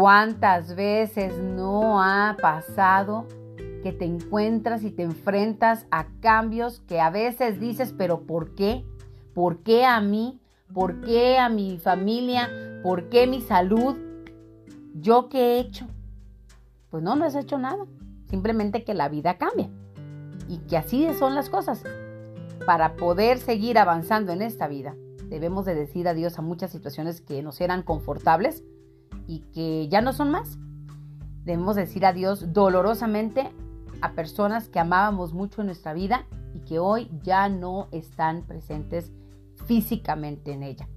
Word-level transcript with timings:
¿Cuántas 0.00 0.76
veces 0.76 1.36
no 1.36 2.02
ha 2.02 2.34
pasado 2.40 3.26
que 3.82 3.92
te 3.92 4.06
encuentras 4.06 4.82
y 4.82 4.90
te 4.90 5.02
enfrentas 5.02 5.86
a 5.90 6.06
cambios 6.22 6.80
que 6.88 7.02
a 7.02 7.10
veces 7.10 7.60
dices, 7.60 7.92
pero 7.98 8.22
¿por 8.22 8.54
qué? 8.54 8.82
¿Por 9.34 9.58
qué 9.58 9.84
a 9.84 10.00
mí? 10.00 10.40
¿Por 10.72 11.02
qué 11.02 11.36
a 11.36 11.50
mi 11.50 11.76
familia? 11.76 12.48
¿Por 12.82 13.10
qué 13.10 13.26
mi 13.26 13.42
salud? 13.42 13.94
¿Yo 14.94 15.28
qué 15.28 15.38
he 15.38 15.60
hecho? 15.60 15.86
Pues 16.88 17.02
no, 17.02 17.14
no 17.14 17.26
has 17.26 17.34
hecho 17.34 17.58
nada. 17.58 17.84
Simplemente 18.30 18.84
que 18.84 18.94
la 18.94 19.10
vida 19.10 19.36
cambia. 19.36 19.68
Y 20.48 20.60
que 20.60 20.78
así 20.78 21.12
son 21.18 21.34
las 21.34 21.50
cosas. 21.50 21.84
Para 22.64 22.96
poder 22.96 23.36
seguir 23.36 23.76
avanzando 23.76 24.32
en 24.32 24.40
esta 24.40 24.66
vida, 24.66 24.96
debemos 25.26 25.66
de 25.66 25.74
decir 25.74 26.08
adiós 26.08 26.38
a 26.38 26.42
muchas 26.42 26.70
situaciones 26.70 27.20
que 27.20 27.42
nos 27.42 27.60
eran 27.60 27.82
confortables 27.82 28.64
y 29.30 29.38
que 29.52 29.86
ya 29.88 30.00
no 30.00 30.12
son 30.12 30.32
más. 30.32 30.58
Debemos 31.44 31.76
decir 31.76 32.04
adiós 32.04 32.52
dolorosamente 32.52 33.48
a 34.00 34.10
personas 34.12 34.68
que 34.68 34.80
amábamos 34.80 35.32
mucho 35.32 35.60
en 35.60 35.68
nuestra 35.68 35.92
vida 35.92 36.26
y 36.52 36.58
que 36.60 36.80
hoy 36.80 37.08
ya 37.22 37.48
no 37.48 37.86
están 37.92 38.42
presentes 38.42 39.12
físicamente 39.66 40.50
en 40.50 40.64
ella. 40.64 40.88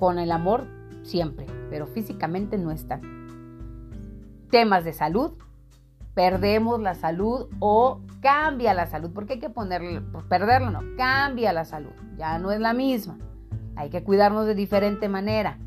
Con 0.00 0.18
el 0.18 0.32
amor 0.32 0.66
siempre, 1.04 1.46
pero 1.70 1.86
físicamente 1.86 2.58
no 2.58 2.72
están. 2.72 3.00
Temas 4.50 4.82
de 4.82 4.92
salud, 4.92 5.34
perdemos 6.14 6.80
la 6.80 6.96
salud 6.96 7.46
o 7.60 8.00
cambia 8.20 8.74
la 8.74 8.88
salud, 8.88 9.12
porque 9.14 9.34
hay 9.34 9.38
que 9.38 9.50
ponerle, 9.50 10.00
pues, 10.00 10.24
perderlo 10.24 10.72
no, 10.72 10.80
cambia 10.96 11.52
la 11.52 11.64
salud, 11.64 11.92
ya 12.16 12.40
no 12.40 12.50
es 12.50 12.58
la 12.58 12.72
misma. 12.72 13.18
Hay 13.76 13.88
que 13.88 14.02
cuidarnos 14.02 14.46
de 14.46 14.56
diferente 14.56 15.08
manera. 15.08 15.60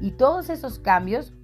Y 0.00 0.12
todos 0.12 0.48
esos 0.48 0.78
cambios 0.78 1.34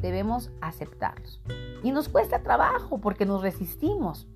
debemos 0.00 0.50
aceptarlos. 0.60 1.40
Y 1.82 1.90
nos 1.90 2.08
cuesta 2.08 2.42
trabajo 2.42 2.98
porque 2.98 3.26
nos 3.26 3.42
resistimos. 3.42 4.28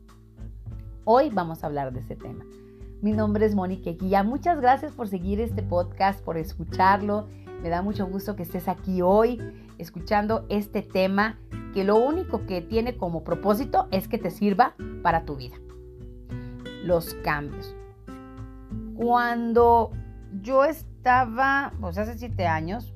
Hoy 1.05 1.31
vamos 1.31 1.63
a 1.63 1.69
hablar 1.69 1.93
de 1.93 2.01
ese 2.01 2.17
tema. 2.17 2.45
Mi 3.01 3.13
nombre 3.13 3.47
es 3.47 3.55
Mónica 3.55 3.93
Guía. 3.93 4.25
Muchas 4.25 4.61
gracias 4.61 4.93
por 4.93 5.07
seguir 5.07 5.41
este 5.41 5.63
podcast, 5.63 6.23
por 6.25 6.37
escucharlo. 6.37 7.29
Me 7.63 7.69
da 7.69 7.81
mucho 7.81 8.07
gusto 8.07 8.35
que 8.35 8.43
estés 8.43 8.67
aquí 8.67 9.03
hoy 9.03 9.41
escuchando 9.79 10.47
este 10.49 10.83
tema 10.83 11.39
que 11.73 11.85
lo 11.85 11.97
único 11.97 12.47
que 12.47 12.61
tiene 12.63 12.97
como 12.97 13.23
propósito 13.23 13.87
es 13.93 14.09
que 14.09 14.19
te 14.19 14.31
sirva 14.31 14.75
para 15.03 15.25
tu 15.25 15.37
vida. 15.37 15.57
Los 16.85 17.15
cambios. 17.15 17.75
Cuando 18.97 19.93
yo 20.43 20.65
estaba, 20.65 21.73
pues 21.81 21.97
hace 21.97 22.19
siete 22.19 22.47
años, 22.47 22.93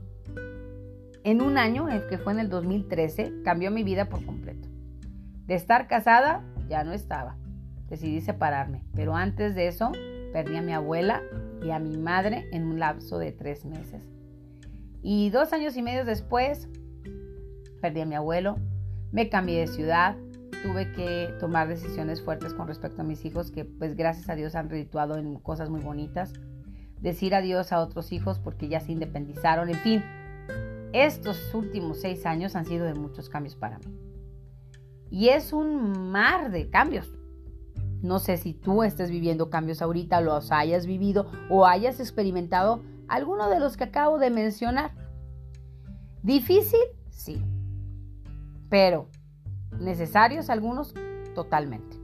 en 1.25 1.41
un 1.41 1.56
año, 1.56 1.89
que 2.08 2.19
fue 2.19 2.34
en 2.34 2.39
el 2.39 2.50
2013, 2.50 3.42
cambió 3.42 3.70
mi 3.70 3.83
vida 3.83 4.11
por 4.11 4.25
completo. 4.25 4.69
De 5.47 5.55
estar 5.55 5.89
casada, 5.89 6.44
ya 6.69 6.84
no 6.84 6.92
estaba. 6.92 7.36
Decidí 7.89 8.20
separarme, 8.20 8.83
pero 8.94 9.17
antes 9.17 9.55
de 9.55 9.67
eso, 9.67 9.91
perdí 10.33 10.56
a 10.56 10.62
mi 10.62 10.72
abuela 10.72 11.22
y 11.62 11.70
a 11.70 11.78
mi 11.78 11.97
madre 11.97 12.47
en 12.52 12.64
un 12.64 12.78
lapso 12.78 13.19
de 13.19 13.33
tres 13.33 13.64
meses. 13.64 14.06
Y 15.02 15.30
dos 15.30 15.52
años 15.55 15.77
y 15.77 15.83
medio 15.83 16.05
después, 16.05 16.69
perdí 17.80 18.02
a 18.02 18.06
mi 18.06 18.14
abuelo, 18.14 18.56
me 19.11 19.28
cambié 19.30 19.61
de 19.61 19.67
ciudad, 19.67 20.17
tuve 20.62 20.92
que 20.92 21.34
tomar 21.41 21.69
decisiones 21.69 22.22
fuertes 22.22 22.52
con 22.52 22.69
respecto 22.69 23.02
a 23.02 23.05
mis 23.05 23.25
hijos 23.25 23.50
que 23.50 23.64
pues 23.64 23.97
gracias 23.97 24.28
a 24.28 24.34
Dios 24.34 24.55
han 24.55 24.69
redituado 24.69 25.17
en 25.17 25.36
cosas 25.36 25.70
muy 25.70 25.80
bonitas. 25.80 26.33
Decir 27.00 27.34
adiós 27.34 27.72
a 27.72 27.80
otros 27.80 28.12
hijos 28.12 28.39
porque 28.39 28.69
ya 28.69 28.80
se 28.80 28.92
independizaron, 28.92 29.69
en 29.69 29.77
fin, 29.77 30.02
estos 30.94 31.52
últimos 31.52 32.00
seis 32.00 32.24
años 32.24 32.55
han 32.55 32.66
sido 32.66 32.86
de 32.86 32.94
muchos 32.94 33.28
cambios 33.28 33.56
para 33.56 33.78
mí. 33.80 33.98
Y 35.10 35.28
es 35.30 35.52
un 35.52 36.12
mar 36.12 36.52
de 36.52 36.70
cambios. 36.70 37.18
No 38.00 38.20
sé 38.20 38.36
si 38.36 38.55
tú 38.55 38.84
estés 38.84 39.10
viviendo 39.10 39.50
cambios 39.50 39.83
ahorita, 39.83 40.20
los 40.20 40.52
hayas 40.52 40.86
vivido 40.86 41.27
o 41.50 41.66
hayas 41.66 41.98
experimentado 41.98 42.83
alguno 43.08 43.48
de 43.50 43.58
los 43.58 43.77
que 43.77 43.84
acabo 43.84 44.18
de 44.18 44.30
mencionar. 44.30 44.92
Difícil, 46.22 46.80
sí. 47.10 47.42
Pero 48.68 49.08
necesarios 49.80 50.48
algunos, 50.48 50.94
totalmente. 51.34 51.96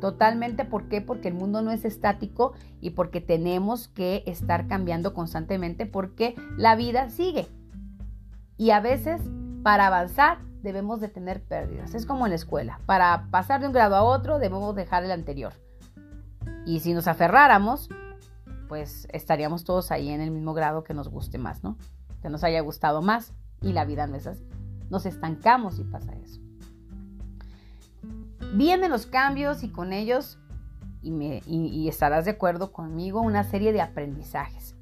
Totalmente, 0.00 0.64
¿por 0.64 0.88
qué? 0.88 1.02
Porque 1.02 1.28
el 1.28 1.34
mundo 1.34 1.60
no 1.60 1.72
es 1.72 1.84
estático 1.84 2.54
y 2.80 2.90
porque 2.90 3.20
tenemos 3.20 3.88
que 3.88 4.22
estar 4.26 4.66
cambiando 4.66 5.12
constantemente 5.12 5.84
porque 5.84 6.34
la 6.56 6.74
vida 6.74 7.10
sigue. 7.10 7.48
Y 8.60 8.72
a 8.72 8.80
veces 8.80 9.22
para 9.62 9.86
avanzar 9.86 10.36
debemos 10.62 11.00
de 11.00 11.08
tener 11.08 11.42
pérdidas. 11.42 11.94
Es 11.94 12.04
como 12.04 12.26
en 12.26 12.30
la 12.32 12.36
escuela. 12.36 12.78
Para 12.84 13.26
pasar 13.30 13.62
de 13.62 13.66
un 13.66 13.72
grado 13.72 13.96
a 13.96 14.02
otro 14.02 14.38
debemos 14.38 14.76
dejar 14.76 15.02
el 15.02 15.12
anterior. 15.12 15.54
Y 16.66 16.80
si 16.80 16.92
nos 16.92 17.08
aferráramos, 17.08 17.88
pues 18.68 19.08
estaríamos 19.12 19.64
todos 19.64 19.90
ahí 19.90 20.10
en 20.10 20.20
el 20.20 20.30
mismo 20.30 20.52
grado 20.52 20.84
que 20.84 20.92
nos 20.92 21.08
guste 21.08 21.38
más, 21.38 21.64
¿no? 21.64 21.78
Que 22.20 22.28
nos 22.28 22.44
haya 22.44 22.60
gustado 22.60 23.00
más. 23.00 23.32
Y 23.62 23.72
la 23.72 23.86
vida 23.86 24.06
no 24.06 24.16
es 24.16 24.26
así. 24.26 24.46
Nos 24.90 25.06
estancamos 25.06 25.78
y 25.78 25.84
pasa 25.84 26.12
eso. 26.22 26.42
Vienen 28.52 28.90
los 28.90 29.06
cambios 29.06 29.62
y 29.62 29.70
con 29.70 29.94
ellos, 29.94 30.38
y, 31.00 31.40
y 31.46 31.88
estarás 31.88 32.26
de 32.26 32.32
acuerdo 32.32 32.72
conmigo, 32.72 33.22
una 33.22 33.42
serie 33.42 33.72
de 33.72 33.80
aprendizajes. 33.80 34.76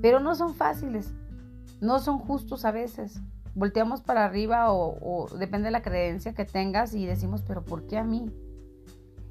Pero 0.00 0.20
no 0.20 0.36
son 0.36 0.54
fáciles 0.54 1.12
no 1.80 1.98
son 1.98 2.18
justos 2.18 2.64
a 2.64 2.72
veces. 2.72 3.20
Volteamos 3.54 4.02
para 4.02 4.24
arriba 4.24 4.72
o, 4.72 5.28
depende 5.38 5.66
de 5.66 5.72
la 5.72 5.82
creencia 5.82 6.34
que 6.34 6.44
tengas 6.44 6.94
y 6.94 7.06
decimos, 7.06 7.42
pero 7.42 7.64
¿por 7.64 7.86
qué 7.86 7.96
a 7.96 8.04
mí? 8.04 8.30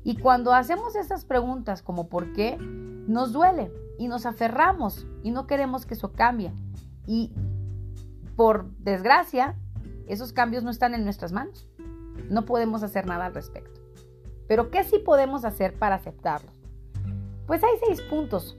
Y 0.04 0.18
cuando 0.18 0.54
hacemos 0.54 0.96
esas 0.96 1.26
preguntas 1.26 1.82
como 1.82 2.10
¿por 2.10 2.34
qué? 2.34 2.58
Nos 2.60 3.34
duele 3.34 3.72
y 3.98 4.08
nos 4.08 4.26
aferramos 4.26 5.06
y 5.24 5.32
no 5.32 5.48
queremos 5.48 5.86
que 5.86 5.94
eso 5.94 6.12
cambie. 6.12 6.54
Y 7.08 7.34
por 8.36 8.70
desgracia, 8.78 9.56
esos 10.08 10.34
cambios 10.34 10.64
no 10.64 10.70
están 10.70 10.94
en 10.94 11.04
nuestras 11.04 11.32
manos. 11.32 11.68
No 12.30 12.46
podemos 12.46 12.84
hacer 12.84 13.06
nada 13.06 13.26
al 13.26 13.34
respecto. 13.34 13.82
Pero 14.48 14.70
¿qué 14.70 14.84
sí 14.84 15.00
podemos 15.00 15.46
hacer 15.46 15.78
para 15.78 15.96
aceptarlos? 15.96 16.54
Pues 17.48 17.64
hay 17.64 17.78
seis 17.86 18.02
puntos 18.02 18.58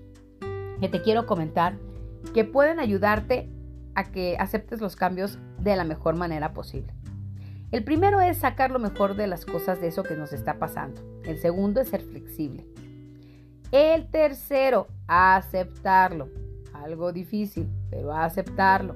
que 0.81 0.89
te 0.89 1.03
quiero 1.03 1.27
comentar 1.27 1.77
que 2.35 2.45
pueden 2.45 2.81
ayudarte 2.81 3.51
a 3.97 4.05
que 4.05 4.37
aceptes 4.39 4.81
los 4.81 4.95
cambios 4.95 5.39
de 5.59 5.75
la 5.75 5.83
mejor 5.83 6.15
manera 6.15 6.53
posible. 6.53 6.95
El 7.73 7.83
primero 7.83 8.21
es 8.21 8.37
sacar 8.37 8.71
lo 8.71 8.79
mejor 8.79 9.17
de 9.17 9.27
las 9.27 9.45
cosas 9.45 9.81
de 9.81 9.89
eso 9.89 10.05
que 10.05 10.15
nos 10.15 10.33
está 10.33 10.59
pasando. 10.59 11.01
El 11.25 11.39
segundo 11.39 11.81
es 11.81 11.89
ser 11.89 12.03
flexible. 12.03 12.67
El 13.73 14.09
tercero, 14.09 14.87
aceptarlo. 15.09 16.29
Algo 16.75 17.11
difícil, 17.11 17.69
pero 17.91 18.13
aceptarlo. 18.13 18.95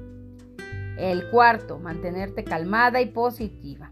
El 0.98 1.28
cuarto, 1.30 1.78
mantenerte 1.78 2.44
calmada 2.44 3.00
y 3.00 3.06
positiva. 3.06 3.90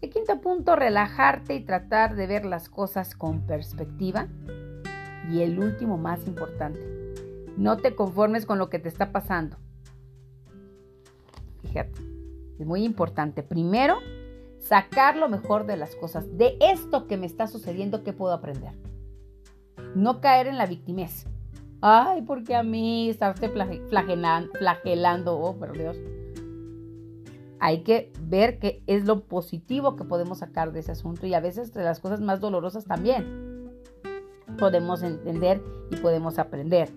El 0.00 0.10
quinto 0.10 0.40
punto, 0.40 0.76
relajarte 0.76 1.54
y 1.54 1.64
tratar 1.64 2.14
de 2.14 2.28
ver 2.28 2.46
las 2.46 2.68
cosas 2.68 3.16
con 3.16 3.44
perspectiva. 3.44 4.28
Y 5.30 5.42
el 5.42 5.58
último, 5.58 5.98
más 5.98 6.26
importante, 6.28 6.80
no 7.56 7.76
te 7.76 7.96
conformes 7.96 8.46
con 8.46 8.58
lo 8.58 8.70
que 8.70 8.78
te 8.78 8.88
está 8.88 9.10
pasando. 9.10 9.58
Es 11.74 12.66
muy 12.66 12.84
importante. 12.84 13.42
Primero, 13.42 13.98
sacar 14.58 15.16
lo 15.16 15.28
mejor 15.28 15.66
de 15.66 15.76
las 15.76 15.94
cosas. 15.94 16.36
De 16.36 16.56
esto 16.60 17.06
que 17.06 17.16
me 17.16 17.26
está 17.26 17.46
sucediendo, 17.46 18.02
¿qué 18.02 18.12
puedo 18.12 18.32
aprender? 18.32 18.72
No 19.94 20.20
caer 20.20 20.46
en 20.46 20.58
la 20.58 20.66
victimez. 20.66 21.26
Ay, 21.80 22.22
porque 22.22 22.54
a 22.54 22.62
mí 22.62 23.10
estarse 23.10 23.48
flagelando, 23.48 24.50
flagelando, 24.58 25.38
oh, 25.38 25.56
por 25.56 25.76
Dios. 25.76 25.96
Hay 27.60 27.82
que 27.82 28.12
ver 28.20 28.58
qué 28.58 28.82
es 28.86 29.04
lo 29.04 29.24
positivo 29.24 29.96
que 29.96 30.04
podemos 30.04 30.38
sacar 30.38 30.72
de 30.72 30.80
ese 30.80 30.92
asunto 30.92 31.26
y 31.26 31.34
a 31.34 31.40
veces 31.40 31.72
de 31.72 31.84
las 31.84 32.00
cosas 32.00 32.20
más 32.20 32.40
dolorosas 32.40 32.84
también 32.84 33.46
podemos 34.58 35.02
entender 35.02 35.62
y 35.90 35.96
podemos 35.96 36.38
aprender. 36.38 36.90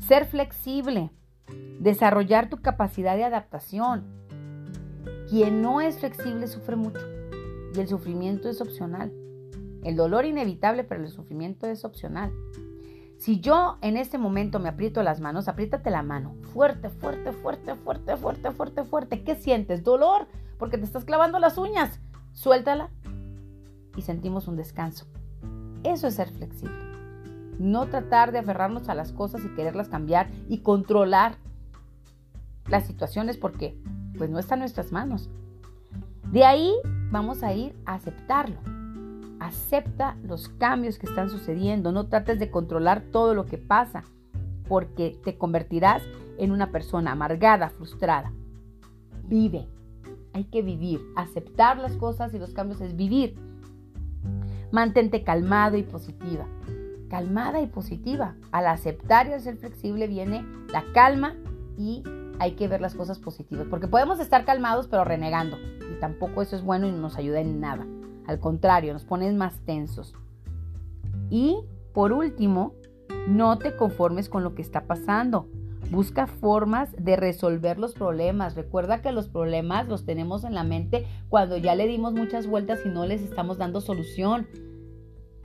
Ser 0.00 0.26
flexible. 0.26 1.10
Desarrollar 1.80 2.48
tu 2.48 2.62
capacidad 2.62 3.16
de 3.16 3.24
adaptación. 3.24 4.04
Quien 5.28 5.62
no 5.62 5.80
es 5.80 5.98
flexible 5.98 6.46
sufre 6.46 6.76
mucho 6.76 7.00
y 7.74 7.80
el 7.80 7.88
sufrimiento 7.88 8.48
es 8.48 8.60
opcional. 8.60 9.12
El 9.82 9.96
dolor 9.96 10.24
inevitable, 10.24 10.84
pero 10.84 11.02
el 11.02 11.08
sufrimiento 11.08 11.66
es 11.66 11.84
opcional. 11.84 12.32
Si 13.18 13.40
yo 13.40 13.78
en 13.80 13.96
este 13.96 14.18
momento 14.18 14.58
me 14.58 14.68
aprieto 14.68 15.02
las 15.02 15.20
manos, 15.20 15.48
apriétate 15.48 15.90
la 15.90 16.02
mano. 16.02 16.36
Fuerte, 16.52 16.88
fuerte, 16.88 17.32
fuerte, 17.32 17.74
fuerte, 17.74 18.16
fuerte, 18.16 18.50
fuerte, 18.50 18.84
fuerte. 18.84 19.24
¿Qué 19.24 19.34
sientes? 19.34 19.82
Dolor, 19.82 20.26
porque 20.58 20.78
te 20.78 20.84
estás 20.84 21.04
clavando 21.04 21.38
las 21.38 21.58
uñas. 21.58 22.00
Suéltala 22.32 22.90
y 23.96 24.02
sentimos 24.02 24.48
un 24.48 24.56
descanso. 24.56 25.06
Eso 25.84 26.06
es 26.06 26.14
ser 26.14 26.30
flexible. 26.30 26.93
No 27.58 27.86
tratar 27.86 28.32
de 28.32 28.38
aferrarnos 28.38 28.88
a 28.88 28.94
las 28.94 29.12
cosas 29.12 29.42
y 29.44 29.54
quererlas 29.54 29.88
cambiar 29.88 30.28
y 30.48 30.58
controlar 30.58 31.36
las 32.68 32.86
situaciones 32.86 33.36
porque 33.36 33.76
pues 34.16 34.30
no 34.30 34.38
está 34.38 34.54
en 34.54 34.60
nuestras 34.60 34.92
manos. 34.92 35.30
De 36.30 36.44
ahí 36.44 36.72
vamos 37.10 37.42
a 37.42 37.52
ir 37.52 37.76
a 37.86 37.94
aceptarlo. 37.94 38.56
Acepta 39.40 40.16
los 40.22 40.48
cambios 40.48 40.98
que 40.98 41.06
están 41.06 41.28
sucediendo. 41.28 41.92
No 41.92 42.06
trates 42.06 42.38
de 42.38 42.50
controlar 42.50 43.02
todo 43.02 43.34
lo 43.34 43.46
que 43.46 43.58
pasa 43.58 44.04
porque 44.68 45.18
te 45.22 45.36
convertirás 45.36 46.02
en 46.38 46.50
una 46.50 46.70
persona 46.70 47.12
amargada, 47.12 47.68
frustrada. 47.68 48.32
Vive. 49.24 49.68
Hay 50.32 50.44
que 50.44 50.62
vivir. 50.62 51.00
Aceptar 51.14 51.78
las 51.78 51.96
cosas 51.96 52.34
y 52.34 52.38
los 52.38 52.52
cambios 52.52 52.80
es 52.80 52.96
vivir. 52.96 53.36
Mantente 54.72 55.22
calmado 55.22 55.76
y 55.76 55.82
positiva. 55.82 56.46
Calmada 57.08 57.60
y 57.60 57.66
positiva. 57.66 58.36
Al 58.52 58.66
aceptar 58.66 59.26
y 59.28 59.32
al 59.32 59.40
ser 59.40 59.56
flexible 59.56 60.06
viene 60.06 60.44
la 60.72 60.84
calma 60.92 61.34
y 61.76 62.02
hay 62.38 62.52
que 62.52 62.68
ver 62.68 62.80
las 62.80 62.94
cosas 62.94 63.18
positivas. 63.18 63.66
Porque 63.68 63.88
podemos 63.88 64.20
estar 64.20 64.44
calmados 64.44 64.88
pero 64.88 65.04
renegando. 65.04 65.58
Y 65.58 66.00
tampoco 66.00 66.42
eso 66.42 66.56
es 66.56 66.62
bueno 66.62 66.86
y 66.86 66.92
no 66.92 66.98
nos 66.98 67.16
ayuda 67.16 67.40
en 67.40 67.60
nada. 67.60 67.86
Al 68.26 68.40
contrario, 68.40 68.92
nos 68.92 69.04
ponen 69.04 69.36
más 69.36 69.60
tensos. 69.60 70.14
Y 71.30 71.58
por 71.92 72.12
último, 72.12 72.74
no 73.28 73.58
te 73.58 73.76
conformes 73.76 74.28
con 74.28 74.42
lo 74.42 74.54
que 74.54 74.62
está 74.62 74.86
pasando. 74.86 75.48
Busca 75.90 76.26
formas 76.26 76.90
de 76.98 77.16
resolver 77.16 77.78
los 77.78 77.94
problemas. 77.94 78.54
Recuerda 78.54 79.02
que 79.02 79.12
los 79.12 79.28
problemas 79.28 79.86
los 79.86 80.04
tenemos 80.04 80.44
en 80.44 80.54
la 80.54 80.64
mente 80.64 81.06
cuando 81.28 81.56
ya 81.56 81.74
le 81.74 81.86
dimos 81.86 82.14
muchas 82.14 82.46
vueltas 82.46 82.80
y 82.84 82.88
no 82.88 83.06
les 83.06 83.22
estamos 83.22 83.58
dando 83.58 83.80
solución. 83.80 84.46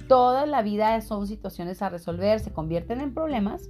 Toda 0.09 0.47
la 0.47 0.63
vida 0.63 0.99
son 1.01 1.27
situaciones 1.27 1.83
a 1.83 1.89
resolver, 1.89 2.39
se 2.39 2.51
convierten 2.51 2.99
en 2.99 3.13
problemas 3.13 3.69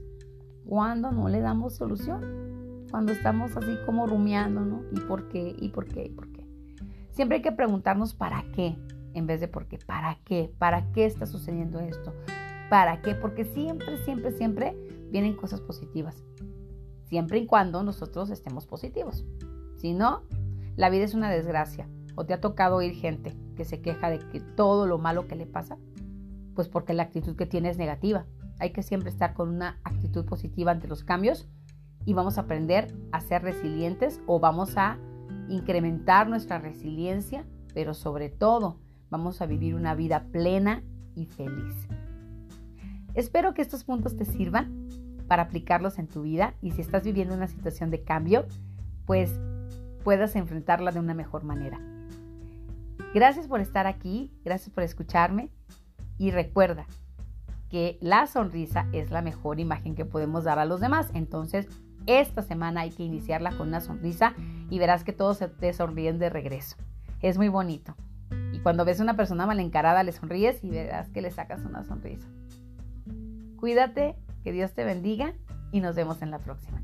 cuando 0.65 1.11
no 1.11 1.27
le 1.27 1.41
damos 1.41 1.75
solución. 1.75 2.85
Cuando 2.89 3.11
estamos 3.11 3.57
así 3.57 3.75
como 3.85 4.07
rumiando, 4.07 4.61
¿no? 4.61 4.83
¿Y 4.93 5.01
por 5.01 5.27
qué? 5.27 5.53
¿Y 5.59 5.67
por 5.67 5.85
qué? 5.85 6.05
¿Y 6.05 6.09
por 6.11 6.31
qué? 6.31 6.47
Siempre 7.11 7.35
hay 7.35 7.41
que 7.41 7.51
preguntarnos 7.51 8.13
para 8.13 8.45
qué, 8.53 8.77
en 9.13 9.27
vez 9.27 9.41
de 9.41 9.49
por 9.49 9.67
qué. 9.67 9.79
¿Para 9.85 10.17
qué? 10.23 10.49
¿Para 10.57 10.89
qué 10.93 11.03
está 11.03 11.25
sucediendo 11.25 11.81
esto? 11.81 12.13
¿Para 12.69 13.01
qué? 13.01 13.15
Porque 13.15 13.43
siempre, 13.43 13.97
siempre, 14.05 14.31
siempre 14.31 14.77
vienen 15.11 15.35
cosas 15.35 15.59
positivas. 15.59 16.23
Siempre 17.09 17.39
y 17.39 17.47
cuando 17.47 17.83
nosotros 17.83 18.29
estemos 18.29 18.65
positivos. 18.65 19.25
Si 19.75 19.91
no, 19.91 20.23
la 20.77 20.89
vida 20.89 21.03
es 21.03 21.13
una 21.13 21.29
desgracia. 21.29 21.89
¿O 22.15 22.25
te 22.25 22.33
ha 22.33 22.39
tocado 22.39 22.77
oír 22.77 22.93
gente 22.93 23.35
que 23.57 23.65
se 23.65 23.81
queja 23.81 24.09
de 24.09 24.19
que 24.19 24.39
todo 24.39 24.87
lo 24.87 24.99
malo 24.99 25.27
que 25.27 25.35
le 25.35 25.45
pasa? 25.45 25.77
Pues 26.55 26.67
porque 26.67 26.93
la 26.93 27.03
actitud 27.03 27.35
que 27.35 27.45
tiene 27.45 27.69
es 27.69 27.77
negativa. 27.77 28.25
Hay 28.59 28.71
que 28.71 28.83
siempre 28.83 29.09
estar 29.09 29.33
con 29.33 29.49
una 29.49 29.79
actitud 29.83 30.25
positiva 30.25 30.71
ante 30.71 30.87
los 30.87 31.03
cambios 31.03 31.47
y 32.05 32.13
vamos 32.13 32.37
a 32.37 32.41
aprender 32.41 32.93
a 33.11 33.21
ser 33.21 33.43
resilientes 33.43 34.21
o 34.25 34.39
vamos 34.39 34.77
a 34.77 34.97
incrementar 35.47 36.27
nuestra 36.27 36.59
resiliencia, 36.59 37.45
pero 37.73 37.93
sobre 37.93 38.29
todo 38.29 38.79
vamos 39.09 39.41
a 39.41 39.45
vivir 39.45 39.75
una 39.75 39.95
vida 39.95 40.25
plena 40.31 40.83
y 41.15 41.25
feliz. 41.25 41.87
Espero 43.13 43.53
que 43.53 43.61
estos 43.61 43.83
puntos 43.83 44.15
te 44.15 44.25
sirvan 44.25 44.87
para 45.27 45.43
aplicarlos 45.43 45.99
en 45.99 46.07
tu 46.07 46.23
vida 46.23 46.55
y 46.61 46.71
si 46.71 46.81
estás 46.81 47.03
viviendo 47.03 47.35
una 47.35 47.47
situación 47.47 47.91
de 47.91 48.03
cambio, 48.03 48.45
pues 49.05 49.39
puedas 50.03 50.35
enfrentarla 50.35 50.91
de 50.91 50.99
una 50.99 51.13
mejor 51.13 51.43
manera. 51.43 51.79
Gracias 53.13 53.47
por 53.47 53.59
estar 53.59 53.87
aquí, 53.87 54.31
gracias 54.43 54.69
por 54.69 54.83
escucharme 54.83 55.51
y 56.19 56.29
recuerda 56.29 56.85
que 57.69 57.97
la 58.01 58.27
sonrisa 58.27 58.87
es 58.91 59.09
la 59.09 59.21
mejor 59.21 59.59
imagen 59.59 59.95
que 59.95 60.05
podemos 60.05 60.43
dar 60.43 60.59
a 60.59 60.65
los 60.65 60.81
demás. 60.81 61.09
Entonces, 61.13 61.67
esta 62.05 62.41
semana 62.41 62.81
hay 62.81 62.91
que 62.91 63.03
iniciarla 63.03 63.51
con 63.51 63.69
una 63.69 63.81
sonrisa 63.81 64.33
y 64.69 64.77
verás 64.77 65.03
que 65.03 65.13
todos 65.13 65.39
te 65.59 65.73
sonríen 65.73 66.19
de 66.19 66.29
regreso. 66.29 66.75
Es 67.21 67.37
muy 67.37 67.47
bonito. 67.47 67.95
Y 68.51 68.59
cuando 68.59 68.85
ves 68.85 68.99
a 68.99 69.03
una 69.03 69.15
persona 69.15 69.45
mal 69.45 69.59
encarada, 69.59 70.03
le 70.03 70.11
sonríes 70.11 70.63
y 70.63 70.69
verás 70.69 71.09
que 71.09 71.21
le 71.21 71.31
sacas 71.31 71.61
una 71.61 71.83
sonrisa. 71.83 72.27
Cuídate, 73.57 74.15
que 74.43 74.51
Dios 74.51 74.73
te 74.73 74.83
bendiga 74.83 75.33
y 75.71 75.81
nos 75.81 75.95
vemos 75.95 76.21
en 76.21 76.31
la 76.31 76.39
próxima. 76.39 76.81